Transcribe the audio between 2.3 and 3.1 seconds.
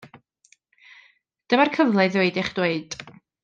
eich dweud.